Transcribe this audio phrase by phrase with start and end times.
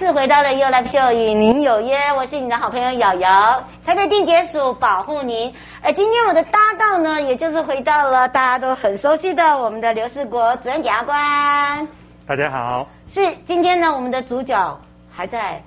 [0.00, 5.52] 次回到了 You Live Show，与您有约，我是你的好朋友瑶瑶，台北地检署保护您。
[5.82, 11.86] 而今天我的搭档呢，也就是回到了大家都很熟悉的我们的刘世国主任检察官。
[12.26, 12.88] 大家好。
[13.06, 15.62] 是今天呢，我们的主角还在。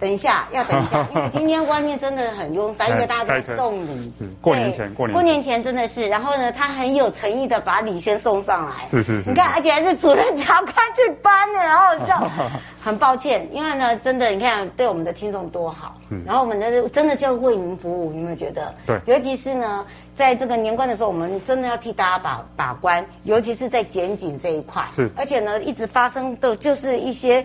[0.00, 4.12] 等一下，要等一下， 因为今天外面真的很拥塞，因为大家在送礼。
[4.40, 6.08] 过年前，过年过年前真的是。
[6.08, 8.86] 然后呢，他很有诚意的把礼先送上来。
[8.88, 9.30] 是是是。
[9.30, 12.30] 你看，而且还是主任检察官去搬的，好好笑。
[12.80, 15.96] 很抱歉，因为呢，真的，你看对我们的听众多好。
[16.24, 18.72] 然后我们的真的就为您服务，你有没有觉得？
[18.86, 19.00] 对。
[19.04, 24.86] 尤其是呢，在这个年关的时候，我们真的要替大家把把关，尤其是在检警这一块。
[24.94, 25.10] 是。
[25.16, 27.44] 而且呢，一直发生的就是一些。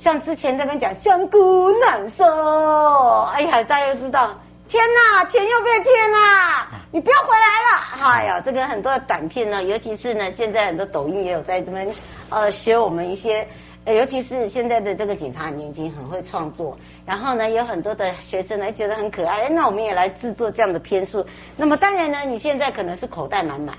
[0.00, 2.24] 像之前那边讲香菇难收，
[3.34, 4.34] 哎呀，大家都知道，
[4.66, 6.66] 天哪，钱又被骗啦！
[6.90, 8.08] 你不要回来了。
[8.10, 11.86] 哎呀，这个很多的短片呢，尤其是呢，现在很多抖音也有在这边，
[12.30, 13.46] 呃，学我们一些，
[13.84, 21.22] 尤其是现在的这个警察年轻，很会创作，然后呢，有很多的学生呢觉得很可爱，那我们也来制作这样的片数。
[21.58, 23.76] 那么当然呢，你现在可能是口袋满满。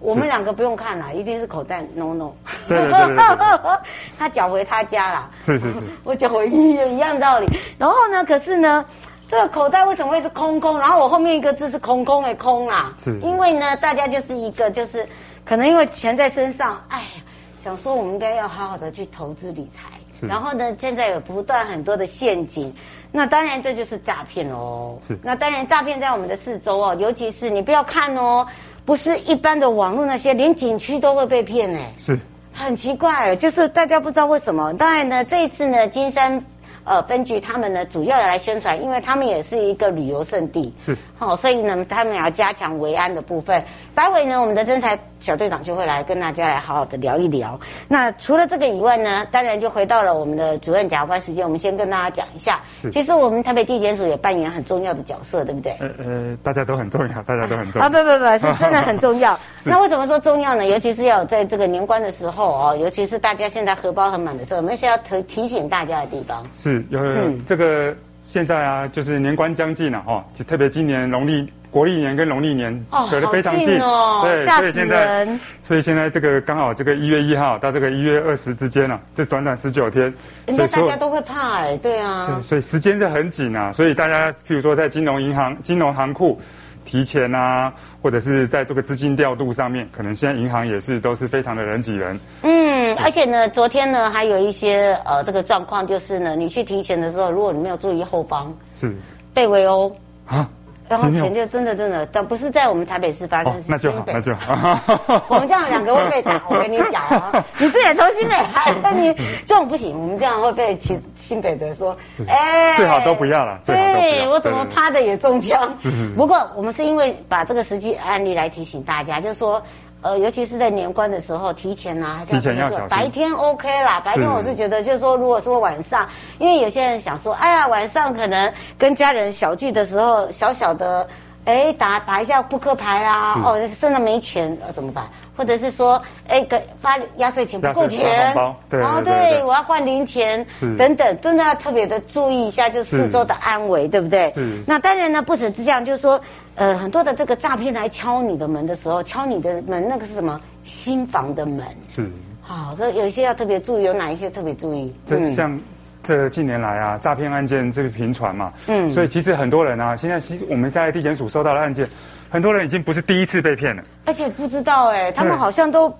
[0.00, 2.32] 我们两个不用看了，一定是口袋 no no。
[2.66, 3.78] 对对对，对，对，
[4.18, 5.30] 他缴回他家了。
[5.44, 5.80] 是是是。
[6.04, 7.46] 我缴回医院一样道理。
[7.76, 8.84] 然后呢，可是呢，
[9.28, 10.78] 这个口袋为什么会是空空？
[10.78, 12.94] 然后我后面一个字是空空的空啊。
[13.04, 13.20] 是。
[13.20, 15.06] 因为呢，大家就是一个就是，
[15.44, 17.22] 可能因为钱在身上，哎呀，
[17.62, 19.90] 想说我们应该要好好的去投资理财。
[20.18, 20.26] 是。
[20.26, 22.72] 然后呢，现在有不断很多的陷阱，
[23.12, 24.98] 那当然这就是诈骗喽。
[25.06, 25.18] 是。
[25.22, 28.46] 那当然诈骗在我们的四周哦，尤其是你不要看哦。
[28.84, 31.78] 不是一般的网络那些，连景区都会被骗呢？
[31.98, 32.18] 是，
[32.52, 34.72] 很奇怪，就是大家不知道为什么。
[34.74, 36.44] 当然呢，这一次呢，金山
[36.84, 43.62] 呃分局他们呢，主要来宣传，因为他们也是一个旅游胜地，是，好，所以呢，他们也要加强维安的部分。
[43.94, 47.58] 待会呢，我们的侦查小队长就会来跟大家来好好的聊一聊。
[47.88, 52.60] 那除了这个以外呢，当然就回到了我们的主任检察官时间，我们先跟大家讲一下。
[52.92, 55.72] 其实我们台北地检署也扮演很重要的角色，对不对？
[55.80, 57.84] 呃呃，大家都很重要，大家都很重要。
[57.86, 59.38] 啊，不不不，是真的很重要。
[59.64, 60.64] 那为什么说重要呢？
[60.64, 66.46] 尤其是要在这个年关的时候哦，尤其是大家现在荷包很满的时候，我们是要提提醒大家的地方。
[66.62, 71.50] 是，有这个现在啊，就是年关将近了哈，就特别今年农历。
[71.72, 73.80] 国历年跟农历年隔得非常近，近。
[73.80, 80.12] 哦、对，所以现在，所以现在这个刚好这个一月一号到这个一月二十之间啊，就短短十九天，
[80.46, 86.40] 人家大家都会怕哎，对啊，对，所以时间是很紧啊，所以大家譬如说在金融银行、金融行库
[86.84, 92.18] 提前啊，或者是在这个资金调度上面，可能现在银行也是都是非常的人挤人。
[92.42, 92.50] 嗯，
[92.98, 98.94] 而且呢，昨天呢还有一些呃这个状况，就是呢你去提前的时候，如果你没有注意后方，是
[99.32, 99.94] 被围殴
[100.26, 100.48] 啊。
[100.88, 104.12] 然后钱就真的真的，但不是在我们台北市发生，是新北。
[104.12, 105.24] 那就好，那就好。
[105.28, 109.14] 我们这样两个会被打， 我跟你讲啊，你这也从新北来，那你
[109.46, 111.96] 这种不行，我们这样会被新新北的说，
[112.26, 113.60] 哎，最好都不要了。
[113.64, 115.72] 对，我怎么趴着也中枪。
[116.16, 119.62] 不过我们是因为把这个实际案例来提醒大家，就是说。
[120.02, 122.88] 呃，尤其是在年关的时候，提前啊，提前要小心。
[122.88, 131.06] 白天 OK 啦，白天我是觉得，就是说，如果说晚上，因为有些人想说，哎呀，晚上可能跟家人小聚的时候，小小的，
[131.44, 135.08] 哎，打打一下扑克牌啦，哦，身上没钱，呃，怎么办？
[135.36, 138.34] 或者是说，哎，给发压岁钱不够钱，
[138.68, 140.46] 然后对，对，我要换零钱
[140.78, 144.32] 等等，真的要特别的注意一下，就四周的安危，对不对？
[144.66, 146.20] 那当然呢，不止这样，就是说。
[146.56, 150.38] 呃，很多的这个诈骗来敲你的门的时候，敲你的门，那个是什么？
[150.62, 151.64] 新房的门。
[151.88, 152.10] 是。
[152.42, 154.92] 好，所以有一些要特别注意，有哪一些特别注意？
[155.06, 155.58] 这像
[156.02, 161.88] 这近年来啊，诈骗案件这个频传嘛，嗯，所以其实很多人啊，现在其实我们在地检署收到的案件，
[162.28, 165.94] 很多人已经不是第一次被骗了，而且不知道哎、欸，他们好像都。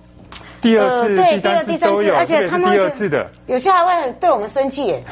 [0.61, 1.65] 第二次、对，第三
[1.97, 5.03] 次而且他们第二次的，有些还会对我们生气耶。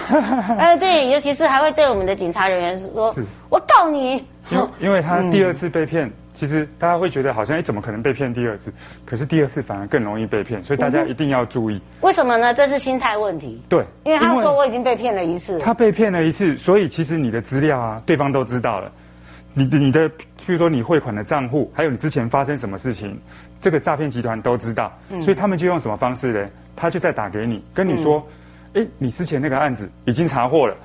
[0.58, 3.16] 哎， 对，尤其是还会对我们的警察人员说
[3.50, 8.72] ：“我告你。”因 因为他第二次被骗，其实大家会觉得好像哎，怎么可能被骗第二次？
[9.06, 11.82] 可是第二次反而更容易被骗，所以大家一定要注意。
[12.02, 12.54] 为什么呢？
[12.54, 13.62] 这是心态问题。
[13.70, 18.92] 对，因为他说我已经被骗了一次，他被骗了一次，所以其实你的资料啊，对方都知道了。
[19.54, 23.20] 你的你的，譬如说你汇款的账户，还有你之前发生什么事情。
[23.62, 24.92] 这个诈骗集团都知道，
[25.22, 26.50] 所以他们就用什么方式呢？
[26.76, 28.26] 他就再打给你，跟你说，
[28.74, 30.76] 哎，你之前那个案子已经查获了。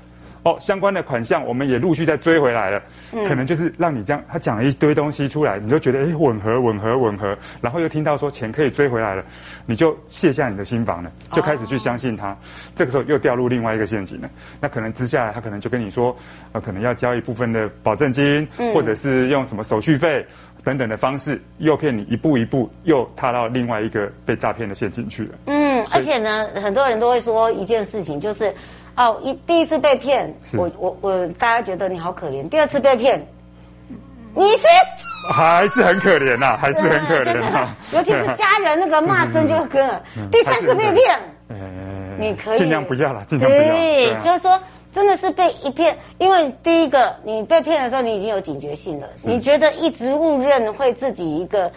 [0.44, 2.82] 哦，相关的款项我们也陆续在追回来了，
[3.12, 9.24] 嗯、可能就是让你这样，他讲了一堆东西出来，你就觉得哎，吻合吻合吻合，然后又听到说钱可以追回来了，
[9.64, 12.36] 你就卸下你的心防了，就开始去相信他，哦、
[12.74, 14.28] 这个时候又掉入另外一个陷阱了。
[14.60, 16.14] 那可能接下来他可能就跟你说，
[16.52, 20.26] 呃，可能要交一部分的保证金，嗯、或者是用什么手续费
[20.62, 25.30] 等等的方式，诱骗你一步一步又踏到另外一个被诈骗的陷阱去了。
[25.46, 28.52] 嗯，而且呢，很多人都会说一件事情，就是。
[28.96, 32.48] 哦，一第一次被骗，我我我，大家觉得你好可怜。
[32.48, 33.26] 第二次被骗，
[34.34, 34.66] 你是
[35.32, 37.96] 还是很可怜呐、啊，还是很可怜、啊就是。
[37.96, 40.00] 尤其是家人那个骂声就跟了。
[40.30, 41.18] 第三次被骗，
[42.18, 43.74] 你可以尽量不要了，尽量不要。
[43.74, 44.60] 对，啊、就是说，
[44.92, 51.70] 真的是被一骗，因为第一个你被骗的时候，你已经有警觉性了，你觉得一直误认会自己一个。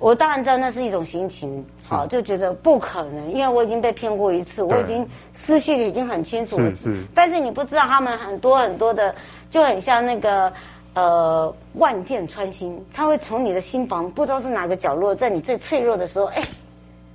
[0.00, 6.70] 我当然知道那是一种心情，好是，就觉得不可能，因为我已经被骗过一次，我已经思绪已经很清楚了。
[6.70, 7.04] 是是。
[7.14, 9.14] 但是你不知道他们很多很多的，
[9.50, 10.52] 就很像那个
[10.94, 16.42] 呃万箭穿心，他会从你的心房不知道是哪个角落，在你最脆弱的时候，哎，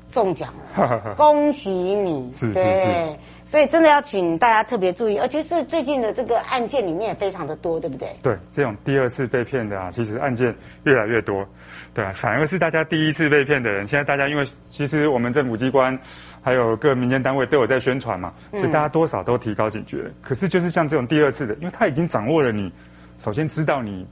[0.09, 2.31] 中奖了，恭喜你！
[2.33, 2.53] 是是是。
[2.53, 3.19] 对，
[3.53, 8.09] 所以真的要请大家特别注意，而且是最近的这个案件里面也非常的多，对不对？
[8.23, 10.55] 对，这种第二次被骗的啊，其实案件
[10.85, 11.47] 越来越多。
[11.93, 15.95] 对啊，反而是大家第一次被骗的人，现在大家因为其实我们政府机关
[16.41, 19.97] 还有各民间单位都有在宣传嘛，所以大家多少都提高警觉。
[20.03, 22.73] 嗯、可是就是像这种第二次的，因为他已经掌握了你，
[23.19, 24.03] 首先知道你，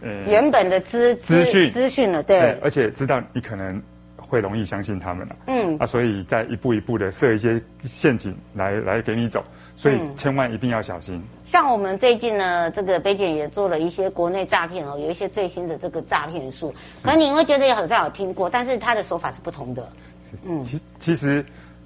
[0.00, 3.80] 呃，原本的资资讯资讯了，对，对，而且知道你可能
[4.32, 9.44] 会容易相信他们了，嗯，啊，所以再一步一步的设一些陷阱来来给你走。
[9.76, 11.16] 所以千万一定要小心。
[11.16, 16.74] 嗯、像我们最近呢，这个北检也做了一些国内诈骗哦，有一些最新的这个诈骗术。
[17.02, 19.86] 可能你会觉得好像有听过，但是它的手法是不同的。
[20.48, 21.44] 嗯，其其实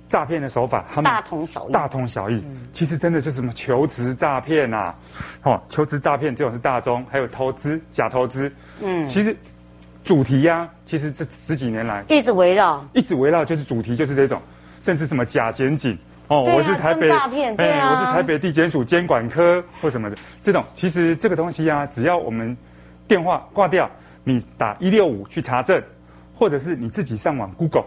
[0.08, 1.72] 诈骗的手法，他们大同小异。
[1.72, 2.34] 大同小异。
[2.46, 4.94] 嗯、其实真的就是什么求职诈骗啊，
[5.42, 8.52] 哦，求职诈骗这种是大宗，还有投资假投资。
[8.81, 9.37] 嗯，其实
[10.06, 14.41] 主题呀、啊，其实这十几年来一直围绕，一直围绕就是主题就是这种，
[14.81, 15.99] 甚至什么假检警。
[16.29, 22.56] 哦，啊、我是台北，哎，啊、我是台北地检署监管科或什么的，这种其实这个东西呀，只要我们
[23.08, 23.91] 电话挂掉，
[24.23, 25.82] 你打一六五去查证，
[26.37, 27.87] 或者是你自己上网 Google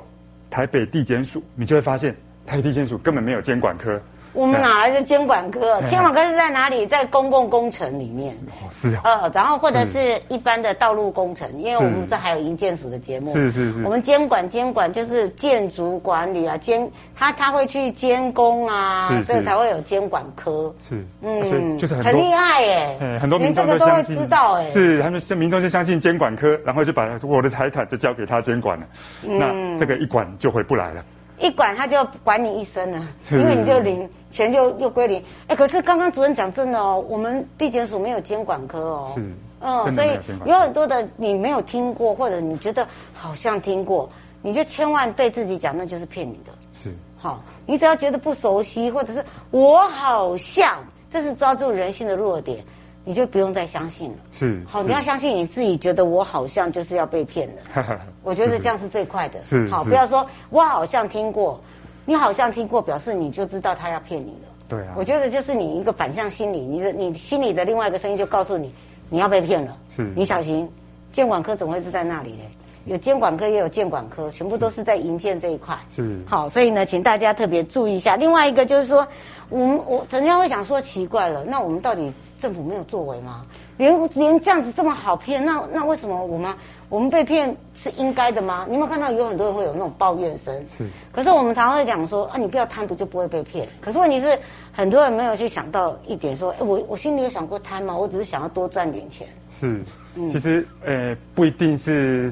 [0.50, 2.13] 台北地检署，你就会发现
[2.45, 3.98] 台北地检署根本没有监管科。
[4.39, 5.81] 我们哪来的监管科？
[5.81, 6.86] 监管科是在哪里？
[6.86, 8.33] 在公共工程里面。
[8.71, 9.01] 是啊。
[9.03, 13.33] 呃，然后或者是一般的道路工程，因为我们这还有营建署的节目。
[13.33, 13.83] 是是是。
[13.83, 20.74] 我们监管监管就是建筑管理啊，监他他会去监工啊，所以才会有监管科。
[20.88, 21.06] 是。
[21.21, 23.19] 嗯，就是很很厉害耶。
[23.19, 24.71] 很多民众都会知道哎。
[24.71, 28.86] 是，他们民众就相信监管科，然后就把我的财产就交给他监管了。
[29.21, 31.03] 那这个一管就回不来了。
[31.39, 35.24] 一管他就管你一生了，因为你就领钱就又归零。
[35.47, 39.12] 哎，可是刚刚主任讲真的哦，我们地检署没有监管科哦。
[39.15, 39.31] 是。
[39.62, 44.09] 嗯，所以有很多的你没有听过，或者你觉得好像听过，
[44.41, 46.51] 你就千万对自己讲，那就是骗你的。
[46.74, 46.94] 是。
[47.18, 50.77] 好，你只要觉得不熟悉，或者是我好像，
[51.12, 52.63] 这是抓住人性的弱点。
[53.09, 54.17] 你就不用再相信了。
[54.31, 58.00] 是，好，你要相信你自己，觉得我好像就是要被骗了。
[58.21, 59.44] 我觉得这样是最快的。
[59.44, 61.59] 是，好，不要说我好像听过，
[62.06, 64.47] 你好像听过，表示你就知道他要骗你了。
[64.67, 64.94] 对啊。
[64.95, 68.72] 我觉得就是你一个反向心理，你的你心里的另外一个声音就告诉你，
[69.10, 69.75] 你要被骗了。
[69.95, 70.69] 是，你小心，
[71.12, 72.43] 监管科怎么会是在那里呢？
[72.89, 75.77] 有监管科也有建管科，全部都是在营建这一块。
[75.96, 76.19] 是。
[76.27, 78.15] 好，所以呢，请大家特别注意一下。
[78.17, 79.08] 另外一个就是说。
[79.51, 83.43] 我们我人家会想说奇怪了，那我们到底政府没有作为吗？
[83.77, 86.53] 连连这样子这么好骗，那那为什么我们
[86.88, 88.67] 我们被骗是应该的吗？
[88.67, 90.53] 你有没有看到有很多人会有那种抱怨声？
[90.77, 90.88] 是。
[91.12, 93.67] 可是我们常常会讲说啊，你不要贪不就不会被骗。
[93.81, 94.38] 可是问题是
[94.72, 97.98] 很多人没有去想到一点，说，哎，我我心里有想过贪吗？
[97.98, 99.27] 我只是想要多赚点钱。
[99.60, 99.84] 是。
[100.13, 100.29] 嗯。
[100.29, 102.31] 其实呃不一定是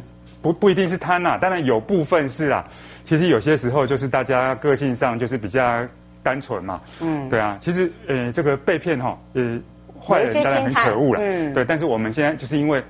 [0.53, 2.65] 不不一定是贪呐，当然有部分是啊。
[3.03, 5.85] 其实有些时候就是大家个性上就是比较。
[6.23, 9.57] 单纯嘛，嗯，对啊，其实呃，这个被骗哈，呃，
[9.97, 12.83] 坏人当然很可恶了，嗯，对，但是我们现在就是因为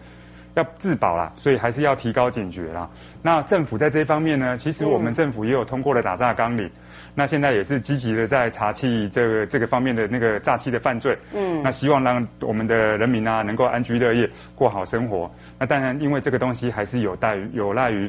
[0.56, 2.90] 要自保啦，所以还是要提高警觉啦。
[3.22, 6.72] 那政府在这一方面呢，其实我们政府也有通过了打诈纲领，嗯、
[7.20, 15.30] 那现在也是积极的在查缉这个这个方面的那个诈欺的犯罪，嗯，那希望让我们的人民啊能够安居乐业，过好生活。
[15.58, 18.08] 那当然，因为这个东西还是有待于有赖于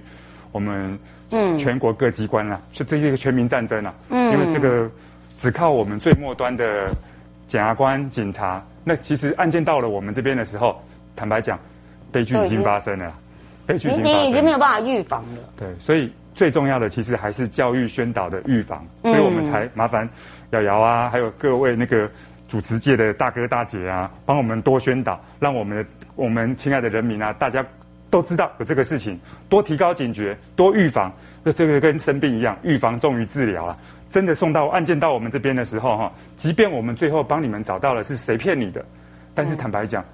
[0.52, 0.98] 我们
[1.30, 4.90] 嗯全国各机关啦，就这是一个全民战争啊，嗯，因为这个。
[5.40, 6.90] 只靠我们最末端的
[7.46, 10.82] 检察官、警察，那其实案件到了我们这边的时候，
[11.14, 11.56] 坦白讲，
[12.10, 13.14] 悲剧已经发生了，
[13.64, 15.38] 悲剧已经发生了，你已经没有办法预防了。
[15.56, 20.08] 对，所以最重要的其实还是教育宣导的预防，所以我们才麻烦
[20.50, 22.08] 瑶瑶啊，还有各位那个
[22.46, 27.66] 主持界的大哥大姐啊，帮我们多宣导，让我们的我们亲爱的人民啊，大家
[28.08, 29.18] 都知道有这个事情，
[29.48, 31.12] 多提高警觉，多预防。
[31.42, 33.76] 那这个跟生病一样，预防重于治疗啊。
[34.08, 38.84] 真的送到案件到我们这边的时候哈，即便我们最后帮你们找到了是谁骗你的，
[39.34, 40.04] 但是坦白讲，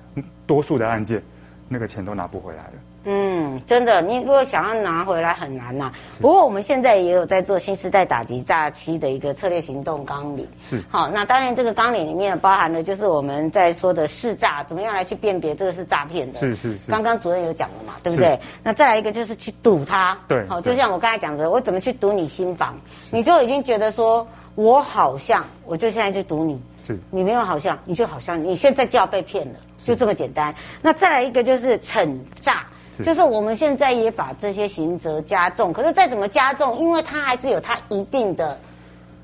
[0.46, 1.22] 多数的案件
[1.68, 2.93] 那个钱都拿不回来了。
[3.06, 5.92] 嗯，真的，你如果想要拿回来很难呐、啊。
[6.20, 10.48] 不过我们现在也有在做新时代打击诈欺的一个策略行动纲领。
[10.68, 10.82] 是。
[10.88, 16.40] 好，那当然这个纲领里面包含了就是我们在说的试诈，怎么样来去辨别这个是诈骗的。
[16.40, 16.78] 是是是。
[16.88, 18.40] 刚刚主任有讲了嘛，对不对？
[18.62, 20.16] 那再来一个就是去堵他。
[20.26, 20.46] 对。
[20.48, 22.74] 好，就像我刚才讲的，我怎么去堵你心房？
[23.10, 26.58] 你就已经觉得说我好像，我就现在去堵你。
[26.86, 26.98] 是。
[27.10, 30.54] 你没有好像，你就好像你现在就要被骗了，就这么简单。
[30.80, 32.64] 那再来一个就是惩诈。
[33.02, 38.58] 就是我们现在也把这些刑责加重，可是再怎么加重，因为它还是有它一定的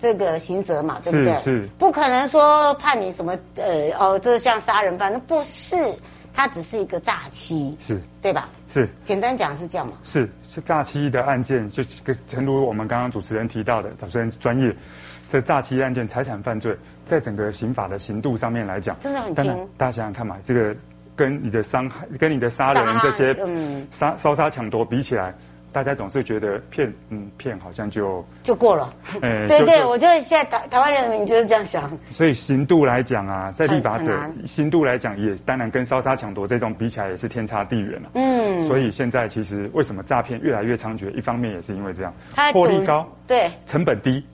[0.01, 1.33] 这个刑责嘛，对不对？
[1.39, 5.95] 是，是不可能说判你什么呃哦，这像杀人犯，那不是，
[6.33, 8.49] 它只是一个诈欺，是，对吧？
[8.73, 9.93] 是，简单讲是这样嘛？
[10.05, 14.75] 是是诈欺的案件，就跟诚如我们刚刚主持人提到的，主持人专业，
[15.31, 19.69] 这诈欺案件财产犯罪，在整个刑法的刑度上面来讲，真的很轻。
[19.77, 20.75] 大家想想看嘛，这个。
[21.21, 23.37] 跟你的伤害、跟你的杀人这些
[23.91, 25.35] 杀烧杀抢夺比起来，
[25.71, 28.91] 大家总是觉得骗，嗯，骗好像就就过了。
[29.21, 31.91] 哎，对对，我觉得现在台台湾人民就是这样想。
[32.11, 38.09] 所以刑度来讲啊，在立法者刑度来讲，也当然跟烧杀抢夺这种比起来，也是天差地远了。
[38.15, 38.67] 嗯。
[38.67, 41.11] 所以现在其实为什么诈骗越来越猖獗？
[41.11, 42.15] 一方面也是因为这样，
[42.55, 44.25] 获利高，对，成本低，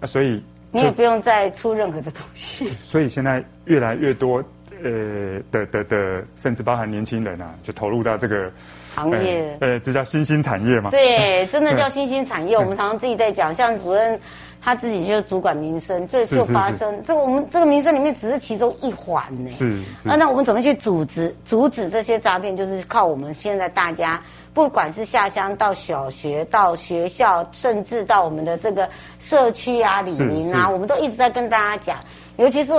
[0.00, 0.42] 啊，所以
[0.72, 2.68] 你也不用再出任何的东西。
[2.82, 4.42] 所以现在越来越多。
[4.82, 8.50] 呃的的的，甚至包含年轻人啊，就投入到这个
[8.94, 9.56] 行业。
[9.60, 10.90] 呃，这叫新兴产业嘛？
[10.90, 12.56] 对， 真的叫新兴产业。
[12.56, 14.18] 我们常常自己在讲，像主任
[14.60, 17.02] 他自己就是主管民生，这就发生。
[17.04, 19.50] 这个我们这个民生里面只是其中一环呢。
[19.52, 19.82] 是。
[20.04, 22.56] 那那我们怎么去阻止阻止这些诈骗？
[22.56, 31.98] 就是靠我们现在大家，不管是下乡到小学到学校，甚至到我们的这个社区啊、李宁啊，我们都一直在跟大家讲，
[32.36, 32.72] 尤其是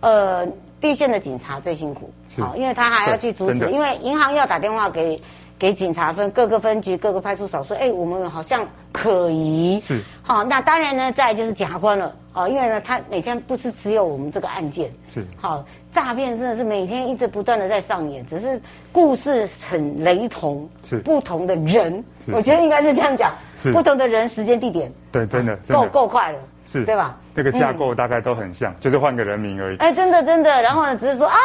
[0.00, 0.46] 呃。
[0.80, 5.20] 地线的警察最辛苦，好，因为他还要去阻止，因为银行要打电话给
[5.58, 18.58] 给警察分各个分局、各个派出所说，哎，我们好像可疑，是，好，那当然呢，再就是检察官了，哦，因为呢，他每天不是只有我们这个案件，是，好，诈骗真的是每天一直不断的在上演，只是
[18.90, 26.38] 故事很雷同，是，不同的人，我觉得应该是这样讲，是，不同的人、时间、地点，对，真的，够够快了。
[26.70, 27.16] 是对吧？
[27.34, 29.76] 这个架构大概都很像，嗯、就是换个人名而已。
[29.78, 31.36] 哎，真的真的，然后呢，只是说，啊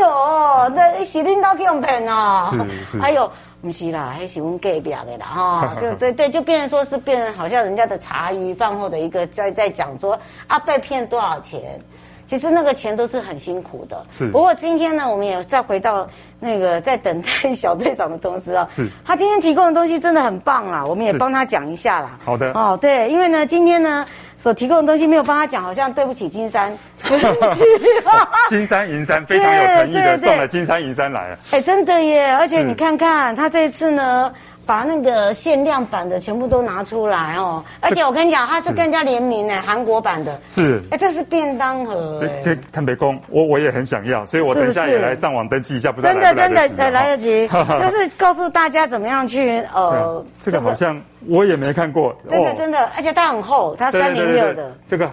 [0.00, 2.48] 哟，那是领导给我们骗哦。
[2.50, 2.58] 是
[2.92, 3.00] 是。
[3.00, 3.30] 哎呦，
[3.62, 11.80] 不是啦，还是我们隔壁的啦，哈， 就对对，就变成说是变成好像人家的茶余饭后的一个在在讲说啊，被骗多少钱。
[12.26, 14.04] 其实那个钱都是很辛苦的。
[14.10, 14.28] 是。
[14.28, 16.08] 不过今天呢，我们也再回到
[16.40, 18.88] 那个在等待小队长的同时啊，是。
[19.04, 22.18] 他今天提供的东西真的很棒啊，我们也帮他讲一下啦。
[22.24, 22.52] 好的。
[22.52, 24.04] 哦，对，因为呢，今天呢。
[24.36, 26.76] 所提供的东西没有帮他讲，好像对不起金山。
[28.50, 31.38] 金山银山非常有诚意的送了金山银山来了。
[31.50, 32.30] 哎，真的耶！
[32.32, 34.30] 而且你看看他这一次呢，
[34.66, 37.64] 把那个限量版的全部都拿出来哦。
[37.80, 40.40] 而且我跟你讲，它是跟人家联名呢，韩国版的。
[40.48, 40.82] 是。
[40.90, 42.20] 哎，这是便当盒。
[42.42, 50.24] 对，坦白讲，我我也很想要，所以我等一下也来上网登记一下，不知道来真的真的来得及， 就是告诉大家怎么样去呃。
[50.40, 51.00] 这个好像。
[51.26, 54.70] 我也没看过，真的真的，而且它很厚，它三零六的。
[54.86, 55.10] 这个，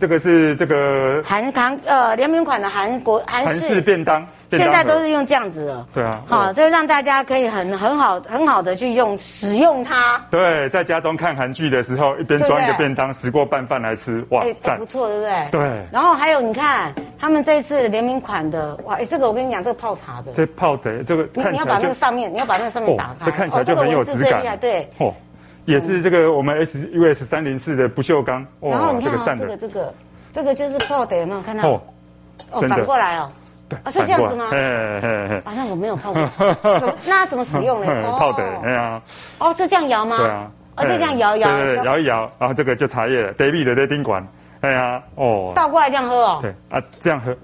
[0.00, 5.86] 这个是这个韩韩呃联名款的韩国韩式便当，现在都是用这样子的。
[5.94, 10.20] 对啊，好，就让大家可以很很好很好的去用使用它。
[10.30, 15.48] 对，在家中看韩剧的时候，一边装一个便当，食过拌饭来吃，哇，赞，不错，对不对？
[15.52, 15.86] 对。
[15.92, 24.88] 然后还有你看，他们这一次联名款的，哇，哎，这个我跟你讲，这个泡茶的，这泡的这个，你你要把那个上面，你要把那个上面打开，这看起来就很有质感，对。
[25.66, 29.94] 也是这个我们 S U S 三零四的不锈钢，然后你看啊，这个这个
[30.32, 31.68] 这个就是泡的，有没有看到？
[31.68, 33.30] 哦，反过来哦，
[33.68, 34.48] 对，是这样子吗？
[34.52, 36.30] 哎哎哎，啊，那我没有泡过，
[37.04, 37.86] 那怎么使用呢？
[38.18, 39.02] 泡的，哎呀，
[39.38, 40.16] 哦，是这样摇吗？
[40.18, 44.24] 对啊，哦，就这样摇摇，对摇一摇，然后这个就茶叶了，David 的丁管，
[44.60, 47.36] 哎呀，哦，倒过来这样喝哦，对啊，这样喝，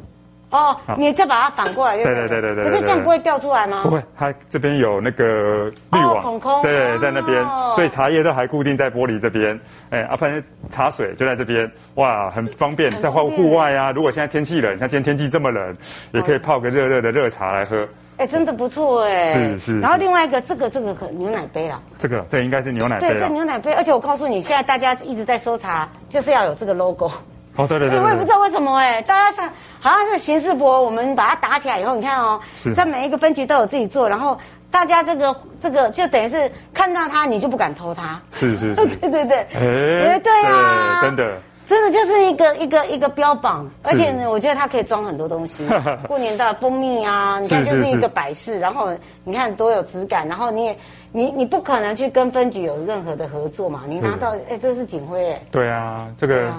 [0.53, 2.71] 哦，你再把它反过来就对，对对对对对。
[2.71, 3.83] 可是这样不会掉出来吗？
[3.83, 7.43] 不会，它这边有那个滤网，孔孔，对，在那边，
[7.75, 9.59] 所以茶叶都还固定在玻璃这边。
[9.89, 13.91] 哎，啊，反正茶水就在这边，哇，很方便，在户户外啊。
[13.93, 15.75] 如果现在天气冷，像今天天气这么冷，
[16.13, 17.89] 也可以泡个热热的热茶来喝。
[18.19, 19.33] 哎，真的不错哎。
[19.33, 19.81] 是是。
[19.81, 21.81] 然后另外一个，这个这个可牛奶杯啊。
[21.99, 23.09] 这个这应该是牛奶杯。
[23.09, 27.11] 对，这牛奶杯，而且我告诉你，现在大家一直在搜查，就是要有这个 logo。
[27.57, 28.01] 哦，对对对。
[28.01, 32.41] 我也不知道为什么哎，大家是好像是刑事博，我们把它打起来以后，你看哦，
[32.75, 34.39] 在每一个分局都有自己做，然后。
[34.73, 38.19] 大家这个这个就等于是看到它，你就不敢偷它。
[38.33, 45.69] 是是是， 对对对，哎，对啊，真的，真的就是一个一个一个标榜，而且呢，我觉得它可以装很多东西。
[46.09, 48.89] 过年的蜂蜜啊，你看就是一个摆饰，然后
[49.25, 50.79] 你看多有质感，然后你也
[51.13, 55.43] 你你不可能去跟分局有任何的合作嘛，你拿到哎，这是警徽哎。
[55.51, 56.51] 对啊，这个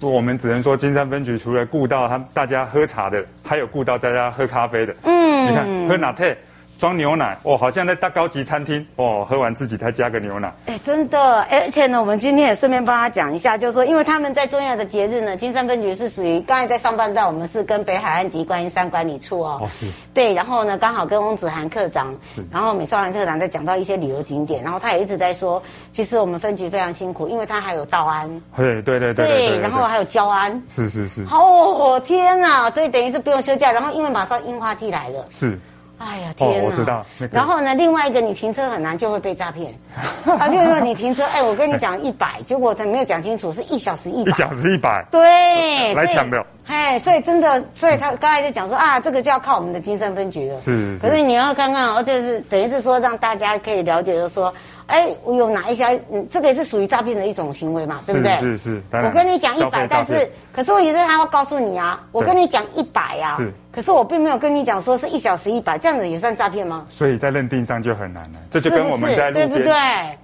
[0.00, 4.94] 我们只能说金山分局除了顾到他大家喝茶的，还有顾到大家喝咖啡的。
[5.04, 6.36] 嗯，你看喝拿铁。
[6.78, 7.38] 装牛奶。
[7.42, 8.86] 哦，好像在大高级餐厅。
[8.96, 10.52] 哦，喝完自己再加个牛奶。
[10.66, 22.14] 哎，真的，而且呢，我们今天也顺便帮他讲一下，就是说，因为他们在重要的节日呢，金山分局是属于刚才在上半段，我们是跟北海岸及观音山管理处哦，哦是，对，然后呢，刚好跟翁子涵科长，
[22.50, 25.62] 然后美少兰科长在讲到一些旅游景点，然后他也一直在说，
[25.92, 35.58] 其实我们分局非常辛苦，因为他还有道安，对对对对，对，然后还有交安，是是是，哦天哪，所以等于是不用休假，然后因为马上樱花季来了，是。
[35.98, 36.64] 哎呀天呐！
[36.64, 37.04] 我知道。
[37.30, 39.72] 然后呢，另外一个你停车很难，就会被诈骗。
[40.38, 44.30] 啊，比如说你停车，哎，我跟你讲一百，结果他没有讲清楚，是一小时一百。
[44.30, 45.04] 一小时一百。
[45.10, 45.94] 对。
[45.94, 46.44] 来抢的。
[46.66, 50.60] 哎，所以真的，所以他刚才就讲说啊，这个就要靠我们的金山分局了。
[50.60, 50.98] 是。
[51.00, 54.52] 可是你要看看，而且是等于是说让大家可以了解，就是说，
[54.86, 58.36] 哎，我有哪一些，嗯，这个也是属于诈骗的一种行为嘛，对不对？
[58.40, 58.82] 是是。
[58.92, 63.36] 我跟你讲一百，但是，可是我也是他会告诉你啊，我跟你讲一百啊。
[63.36, 63.52] 是。
[63.72, 66.86] 可是我并没有跟你讲说是一小时一百，这样子也算诈骗吗？
[66.90, 68.38] 所以在认定上就很难了。
[68.50, 69.72] 这就跟我们在路边，对不对？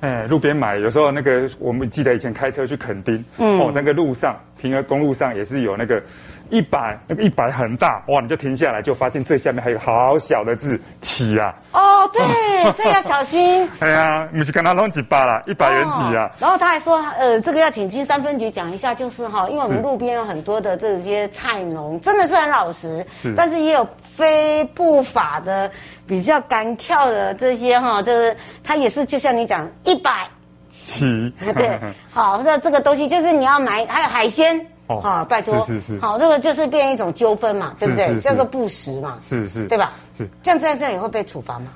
[0.00, 6.00] 哎，路边买，有时候那个我们记得以前开车去垦丁，嗯，哦，那个路上平和公路上也是有那个。
[6.50, 8.20] 一百，那个一百很大哇！
[8.20, 11.54] 你就停下来，就发现最下面还有好小的字“起”啊。
[11.72, 12.22] 哦，对，
[12.72, 13.68] 所以要小心。
[13.80, 16.30] 哎呀，你是跟他弄几把啦，一百元起啊。
[16.38, 25.70] 然后他还说，呃，这个要请金三分局讲一下，就是哈，因为我们路边有很多的这些菜农，真的是很老实，是，但是也有非不法的、
[26.06, 30.26] 比较敢跳的这些哈，就是他也是就像你讲一百
[30.72, 31.78] 起， 对，
[32.10, 34.66] 好，那这个东西就是你要买，还有海鲜。
[34.98, 38.18] 好，拜托，是是是，好，这个就是变一种纠纷嘛，对不对？
[38.20, 39.92] 叫做不实嘛，是是，对吧？
[40.16, 41.66] 是，这样这样这样也会被处罚吗？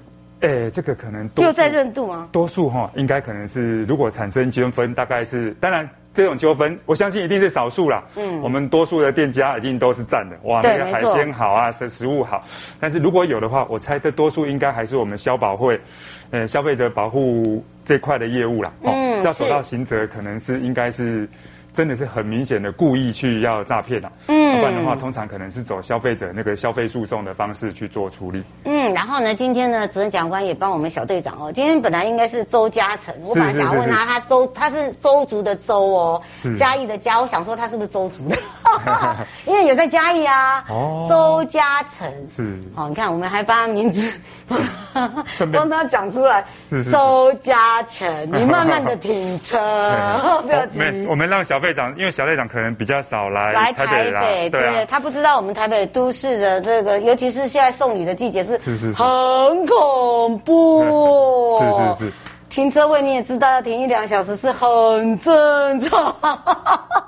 [0.40, 2.28] 哎，这个可能又在认度吗？
[2.32, 8.04] 多数哈，应该可能是，如果产生纠纷，大概是，当然这种纠纷，我相信一定是少数啦。
[8.16, 12.42] 嗯，我们多数的店家一定都是赞的，哇，那个海鲜好啊，食食物好。
[12.78, 15.80] 但是如果有的话，我猜这多数应该还是我们消保会，
[16.30, 18.70] 呃，消费者保护这块的业务啦。
[18.82, 21.26] 嗯，要走到刑责，可能是应该是。
[21.74, 24.10] 真的是很明显的故意去要诈骗了，
[24.56, 28.42] 不然的话，通常可能是走消费者那个消费诉讼的方式去做处理。
[28.64, 36.22] 嗯，然后呢，今天呢，主任检察官也帮我们小队长哦，今天本来应该是周嘉诚，我本来想问他，他周他是周族的周哦，
[36.56, 38.36] 嘉义的嘉，我想说他是不是周族的，
[39.46, 44.12] 因为有在嘉义啊，哦，周嘉诚是，哦，你看我们还把他名字
[45.52, 46.44] 帮他讲出来，
[46.92, 49.58] 周嘉诚，你慢慢的停车，
[50.46, 51.64] 不要急，我们让小。
[51.64, 61.58] 队长，因为小队长可能比较少来来台北，对，他不知道我们台北都市的这个，尤其是现在送礼的季节是，是是是，很恐怖，
[61.98, 62.12] 是是是，
[62.48, 66.16] 停车位你也知道要停一两小时是很正常，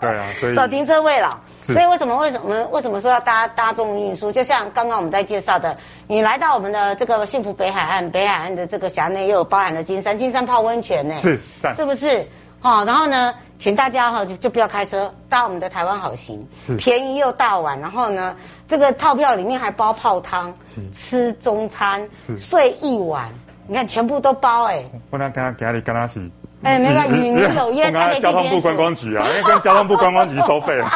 [0.00, 4.32] 对啊，所以找停车位了，所以为什么为什么为什么说要搭大众运输？
[4.32, 11.40] 就像刚刚我们在介绍的，你来到我们的这个幸福北海岸，北海岸的这个辖内又有包含了金山，金山泡温泉呢，是，
[11.76, 12.26] 是不是？
[12.66, 13.32] 好，然后呢？
[13.58, 17.78] 请大家哈就就不要开车，搭我们的台湾好行，便宜又大碗。
[17.80, 18.36] 然后呢，
[18.68, 20.52] 这个套票里面还包泡汤，
[20.92, 23.30] 吃中餐，睡一晚，
[23.66, 24.84] 你看全部都包哎。
[25.10, 26.28] 我那跟他你跟他是，
[26.64, 27.90] 哎，没关系，与民有约。
[27.90, 30.90] 他交通部观光局啊，因为跟交通部观光局收费了。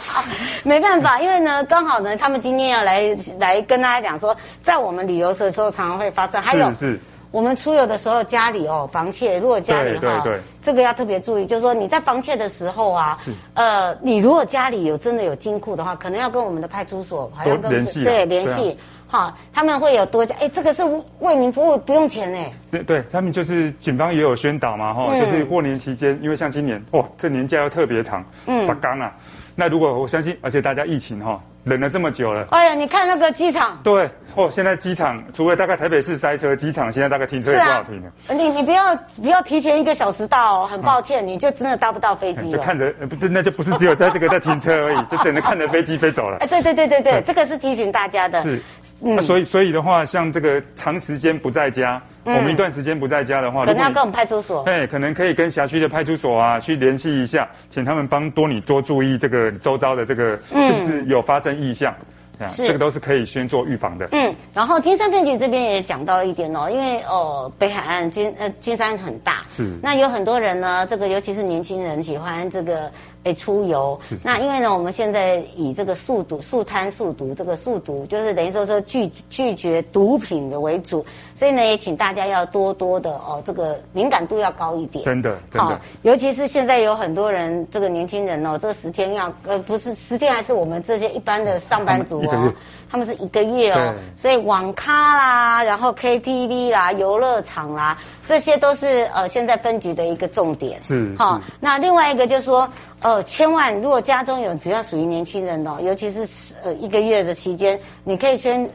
[0.64, 3.02] 没办法，因为呢，刚好呢，他们今天要来
[3.38, 6.98] 来跟大家讲说，在我们旅游的时候常常会发生，还有是。
[7.30, 10.24] 我们出游的时候，家里哦，房窃，如果家里哈，
[10.62, 13.18] 这个要特别注意，就是说你在房窃的时候啊，
[13.54, 20.82] 呃，你如果家里有真的有金库的话，可能要跟我们的派出所好像跟联系，对联系，好，他们会有多加，哎，这个是
[21.18, 22.50] 为您服务，不用钱哎。
[22.70, 29.14] 对对，他们就是警方也有宣导嘛，哈，就是过年期间，因为像今年哇，这年假又特别长，嗯，砸缸啊。
[29.54, 31.40] 那如果我相信，而且大家疫情哈。
[31.68, 32.46] 忍了这么久了。
[32.50, 33.78] 哎呀，你看那个机场。
[33.82, 38.08] 对，哦，现在机场除了大概台北市塞车，机场现在大概停车也不好停了。
[38.28, 42.58] 啊、你你不要不要提前一个小时到，哦，很抱歉，嗯、你就真的搭不到飞机了。
[42.58, 42.92] 就看着，
[43.30, 46.38] 那就不是只有在这个在停车而已， 就只能看着飞机飞走了。
[46.40, 48.42] 哎，对对对对对，对这个是提醒大家的。
[48.42, 48.62] 是，
[49.02, 52.00] 嗯、那所以所以的话，像这个长时间不在家。
[52.28, 54.62] 嗯、我们一段时间不在家的话，可能要跟我们派出所。
[54.64, 61.92] 哎，可能可以跟辖区的派出所啊去联系一下，请他们帮多你多注意这个周遭的这个是不是有发生异象。
[62.00, 62.06] 嗯
[62.50, 64.08] 是，这个都是可以先做预防的。
[64.12, 72.88] 嗯，然后金山分局这边也讲到了一点哦，因为呃北海岸金呃金山很大，是，那有很多人呢，这个尤其是年轻人喜欢这个
[73.28, 73.98] 诶出游。
[74.08, 85.04] 是是那因为呢，我们现在以这个速毒、速摊、速毒这个速毒，就是等于说说拒拒绝毒品的为主，所以呢，也请大家要多多的哦，这个敏感度要高一点。
[85.04, 85.68] 真的，真的。
[85.68, 92.20] 好，尤其是现在有很多人，这个年轻人哦，这个十天要呃不是十天，还是我们这些一般的上班族。
[92.22, 92.52] 哦，
[92.90, 100.80] 他们是一个月哦，所以网咖啦，然后 KTV 啦，游乐场啦，这些都是呃现在分局的一个重点。
[100.82, 102.68] 是，好，那另外一个就是说，
[103.00, 108.68] 呃，千万如果家中有比较属于年轻人哦，尤其是呃一个月的期间，你可以先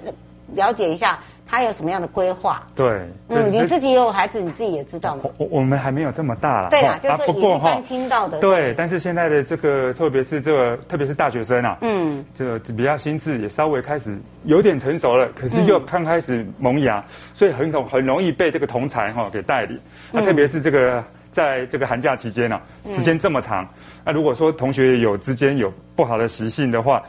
[0.53, 1.19] 了解一下。
[1.45, 2.63] 他有什么样的规划？
[2.75, 2.87] 对，
[3.27, 5.23] 嗯，你自己有孩子，你自己也知道吗？
[5.37, 6.69] 我我们还没有这么大了。
[6.69, 8.39] 对啊，就是一般听到的。
[8.39, 17.03] 对，但是现在的这个，特别是这个，特别是大学生啊，嗯，这个比较心智也稍微开始有点成熟了，可是又刚开始萌芽，
[17.33, 19.79] 所以很容很容易被这个同才哈给带领。
[20.11, 23.67] 那特别是这个在这个寒假期间啊，时间这么长，
[24.03, 27.03] 那如果说同学有之间有不好的习性的话，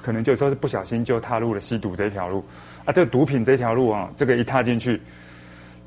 [0.00, 2.44] 可能就说是不小心就踏入了吸毒这一条路。
[2.84, 5.00] 啊，这个毒品这条路啊，这个一踏进去，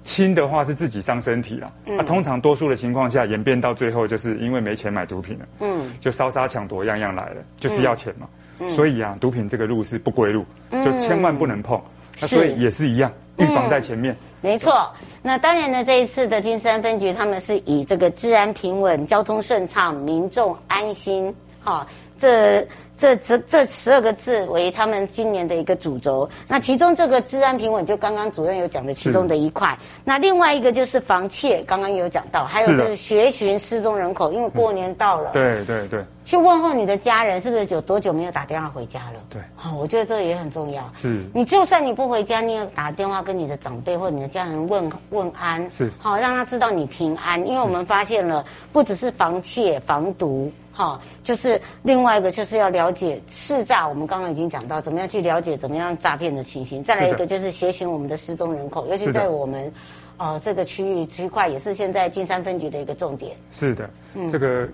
[0.04, 1.72] 轻的话是自己伤身体了。
[1.86, 1.98] 嗯。
[1.98, 5.46] 啊，通常多数的情况下，演变到最后，就是因为没钱买毒品了。
[5.60, 5.92] 嗯。
[6.00, 8.28] 就烧杀抢夺样样来了，就是要钱嘛。
[8.60, 8.70] 嗯。
[8.72, 10.46] 所以啊，毒品这个路是不归路，
[10.84, 11.78] 就千万不能碰。
[11.78, 11.84] 嗯。
[12.22, 14.14] 那所以也是一样，预防在前面。
[14.14, 14.18] 嗯。
[14.42, 14.90] 没错。
[15.22, 21.86] 那当然呢，这一次的金山分局，他们是以这个治安平稳、交通顺畅、民众安心，哈，
[22.18, 22.66] 这。
[22.98, 26.30] 这这这十二个字为他们今年的一个主轴。
[26.48, 29.78] 那其中这个治安平稳，就刚刚主任有讲的其中的一块。
[30.04, 35.32] 那另外一个就是防窃，刚刚有讲到，还有就是学寻失踪人口，因为过年到了。
[35.34, 36.04] 对对对。
[36.24, 39.20] 去问候你的家人，是不是有多久没有打电话回家了？
[39.30, 39.42] 对。
[39.56, 40.90] 好，我觉得这个也很重要。
[41.00, 41.24] 是。
[41.34, 45.70] 你就算你不回家，你也打电话跟你的长辈或你的家人问问安。
[45.72, 45.92] 是。
[46.00, 50.52] 好，让他知道你平安，因为我们发现了，不只是防窃、防毒。
[50.78, 56.84] 好，就是另外一个就是要了解识诈，我们刚刚已经讲到怎么样去了解怎么样诈骗的情形。
[56.84, 59.72] 再来一个就是协寻我们的失踪人口，尤其在我们，
[60.18, 63.38] 呃，这个区域区块也是现在金山分局的一个重点。
[63.54, 64.68] 是的，嗯，这个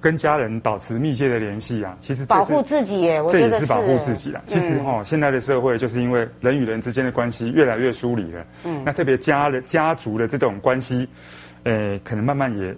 [0.00, 4.42] 跟家人保持密切的联系啊，其实保护自己耶，我觉得是，保护自己啊。
[4.48, 11.08] 其实哈、哦，现在的社会就是因为人与人之间的关系越来越疏离了，嗯，那特别家的家族的这种关系，
[11.62, 12.74] 呃，可能慢慢也。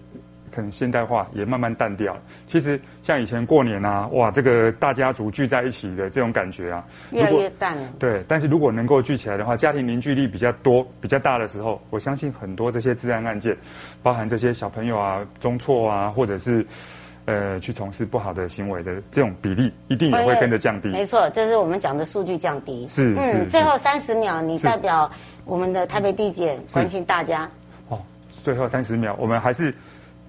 [0.54, 2.20] 可能现代化也慢慢淡掉了。
[2.46, 7.88] 其实像以前过年啊，哇，这个大家族聚在一起的这种感觉啊，越来越淡了。
[7.98, 13.56] 对，但是如果能够聚起来的话，家庭凝聚力比较多、比较大的时候，我相信很多这些治安案件，
[14.02, 16.64] 包含这些小朋友啊、中辍啊，或者是
[17.24, 20.88] 呃去从事不好的行为的这种比例，一定也会跟着降低。
[20.90, 22.86] 没错，这是我们讲的数据降低。
[22.88, 25.10] 是，嗯，是最后三十秒，你代表
[25.44, 27.48] 我们的台北地检关心大家。
[27.88, 27.98] 哦，
[28.44, 29.74] 最后三十秒，我们还是。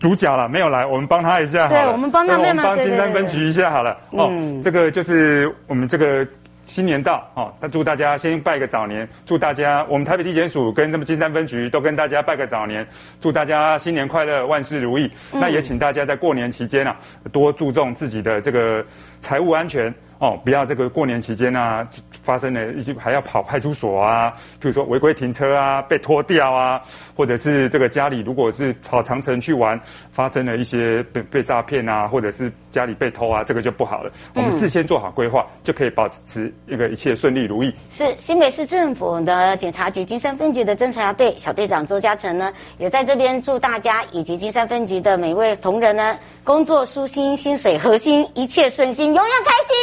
[0.04, 1.84] 主角了没有来，我们帮他一下好了。
[1.84, 3.92] 对，我们帮他，我们帮金山分局一下好了。
[4.12, 6.28] 哦，嗯、这个就是我们这个
[6.66, 12.86] 新年到哦，那祝大家先拜个早年，祝大家我们台北地检署跟他们金山分局都跟大家拜个早年，
[13.22, 15.10] 祝大家新年快乐，万事如意。
[15.32, 16.98] 嗯、那也请大家在过年期间啊，
[17.32, 18.86] 多注重自己的这个
[19.24, 19.94] 财务安全。
[20.20, 21.86] 哦，不要这个过年期间啊，
[22.22, 26.82] 发生了一些还要跑派出所啊，比如说违规停车啊，被拖掉啊，
[27.14, 29.78] 或者是这个家里如果是跑长城去玩，
[30.14, 34.10] 发生了一些被被诈骗啊，或者是家里被偷啊，这个就不好了。
[34.34, 37.74] 我们事先做好规划，就可以保持一个一切顺利如意。
[37.90, 49.74] 是新北市政府的警察局金山分局的侦查队小队长周嘉诚呢，也在这边祝大家以及金山分局的每位同仁呢，工作舒心，薪水核心，一切顺心，永远开心。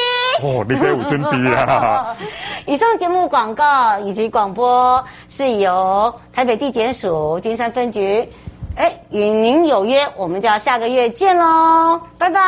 [0.51, 2.15] 哦，你这有尊逼啊！
[2.67, 8.29] 以上节目广告以及广播是由台北地检署金山分局，
[8.77, 12.41] 哎，与您有约，我们就要下个月见喽，拜拜，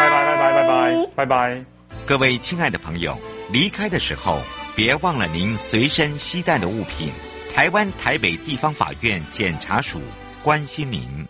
[0.00, 1.64] 拜拜拜拜拜拜拜拜。
[2.06, 3.16] 各位亲爱的朋友，
[3.50, 4.38] 离开的时候
[4.74, 7.12] 别忘了您随身携带的物品。
[7.54, 9.98] 台湾台北地方法院检察署
[10.42, 11.26] 关心您。